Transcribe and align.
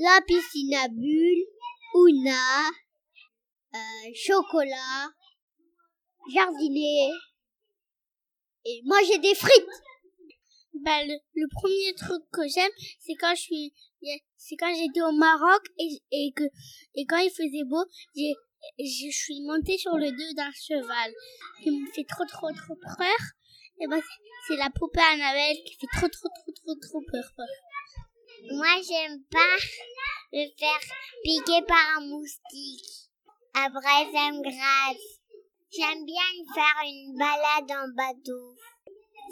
la 0.00 0.20
piscine 0.26 0.74
à 0.74 0.88
bulles, 0.88 1.44
Ouna, 1.94 2.68
euh, 3.74 4.10
chocolat, 4.14 5.10
jardiner 6.32 7.10
et 8.64 8.80
manger 8.84 9.18
des 9.18 9.34
frites. 9.34 9.76
Bah, 10.72 11.04
le, 11.04 11.46
premier 11.52 11.94
truc 11.94 12.22
que 12.32 12.48
j'aime, 12.48 12.70
c'est 13.00 13.14
quand 13.14 13.34
je 13.34 13.42
suis, 13.42 13.74
c'est 14.36 14.56
quand 14.56 14.72
j'étais 14.74 15.02
au 15.02 15.12
Maroc 15.12 15.62
et, 15.78 16.00
et 16.12 16.32
que, 16.34 16.44
et 16.94 17.04
quand 17.04 17.18
il 17.18 17.30
faisait 17.30 17.64
beau, 17.66 17.84
j'ai, 18.16 18.32
je 18.78 19.10
suis 19.10 19.42
montée 19.42 19.76
sur 19.76 19.96
le 19.96 20.10
dos 20.10 20.34
d'un 20.34 20.50
cheval 20.52 21.12
qui 21.62 21.70
me 21.70 21.86
fait 21.92 22.06
trop 22.08 22.24
trop 22.24 22.50
trop 22.52 22.76
peur. 22.96 23.20
Et 23.82 23.86
ben, 23.86 24.00
c'est 24.46 24.56
la 24.56 24.70
poupée 24.70 25.00
Annabelle 25.00 25.56
qui 25.66 25.74
fait 25.74 25.86
trop 25.92 26.08
trop 26.08 26.28
trop 26.28 26.52
trop 26.52 26.74
trop 26.80 27.00
peur. 27.10 27.24
Moi, 28.48 28.80
j'aime 28.88 29.22
pas 29.30 29.56
me 30.32 30.46
faire 30.58 30.80
piquer 31.22 31.62
par 31.66 31.98
un 31.98 32.06
moustique. 32.06 33.10
Après, 33.54 34.04
ça 34.12 34.32
me 34.32 34.42
gratte. 34.42 34.96
J'aime 35.72 36.04
bien 36.04 36.54
faire 36.54 36.82
une 36.84 37.16
balade 37.16 37.70
en 37.70 37.88
bateau. 37.94 38.56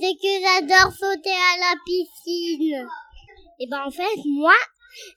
C'est 0.01 0.15
que 0.15 0.41
j'adore 0.41 0.93
sauter 0.93 1.31
à 1.31 1.57
la 1.59 1.75
piscine. 1.84 2.87
Et 3.61 3.67
ben 3.67 3.87
en 3.87 3.91
fait, 3.91 4.21
moi, 4.27 4.55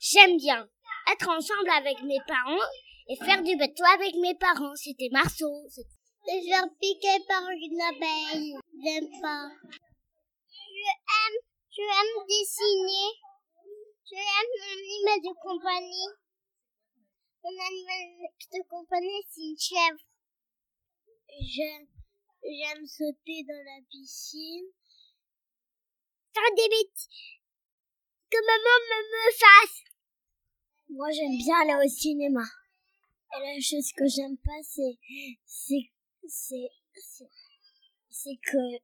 j'aime 0.00 0.36
bien 0.36 0.66
être 1.12 1.28
ensemble 1.28 1.70
avec 1.70 2.02
mes 2.02 2.20
parents 2.26 2.66
et 3.08 3.16
faire 3.16 3.42
du 3.42 3.56
bateau 3.56 3.84
avec 3.94 4.14
mes 4.16 4.34
parents. 4.34 4.74
C'était 4.74 5.10
Marceau. 5.12 5.68
Se 5.70 5.82
faire 6.48 6.66
piquer 6.80 7.24
par 7.28 7.42
une 7.50 7.80
abeille. 7.80 8.54
J'aime 8.82 9.08
pas. 9.20 9.48
Je 10.48 10.88
aime, 10.88 11.38
je 11.70 11.82
aime 11.82 12.26
dessiner. 12.28 13.12
Mon 14.42 14.62
animal 14.72 15.20
de 15.22 15.32
compagnie. 15.40 16.10
Mon 17.44 17.50
animal 17.50 18.30
de 18.52 18.68
compagnie, 18.68 19.22
c'est 19.30 19.40
une 19.40 19.58
chèvre. 19.58 20.02
J'aime, 21.40 21.86
j'aime 22.42 22.86
sauter 22.86 23.44
dans 23.46 23.62
la 23.64 23.80
piscine. 23.90 24.66
Faire 26.34 26.54
des 26.56 26.68
bêtises. 26.68 27.40
Que 28.30 28.38
maman 28.46 28.78
me, 28.90 28.98
me 29.12 29.32
fasse. 29.32 29.82
Moi, 30.88 31.10
j'aime 31.12 31.36
bien 31.38 31.60
aller 31.60 31.86
au 31.86 31.88
cinéma. 31.88 32.44
Et 33.34 33.40
la 33.40 33.60
chose 33.60 33.92
que 33.96 34.06
j'aime 34.08 34.36
pas, 34.38 34.62
c'est, 34.62 34.98
c'est, 35.46 35.90
c'est, 36.26 36.68
c'est, 38.10 38.38
que, 38.44 38.78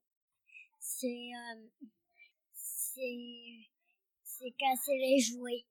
c'est, 0.78 1.30
euh, 1.34 1.68
c'est, 2.54 3.68
c'est 4.38 4.54
casser 4.58 4.96
les 4.96 5.18
jouets. 5.20 5.66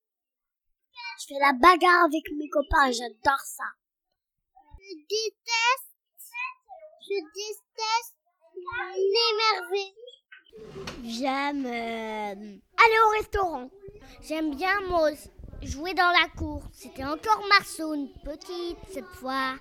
Je 1.19 1.27
fais 1.27 1.39
la 1.39 1.53
bagarre 1.53 2.05
avec 2.05 2.23
mes 2.37 2.49
copains, 2.49 2.91
j'adore 2.91 3.39
ça. 3.39 3.63
Je 4.79 4.95
déteste, 4.95 5.91
je 7.01 7.15
déteste 7.35 8.17
m'émerveiller. 9.13 9.93
J'aime 11.03 11.65
euh, 11.65 12.57
aller 12.85 12.99
au 13.05 13.09
restaurant. 13.17 13.69
J'aime 14.21 14.55
bien 14.55 14.81
moi 14.81 15.11
jouer 15.61 15.93
dans 15.93 16.11
la 16.21 16.27
cour. 16.37 16.63
C'était 16.73 17.05
encore 17.05 17.43
Marceau, 17.49 17.93
une 17.93 18.11
petite 18.23 18.77
cette 18.91 19.05
fois. 19.05 19.55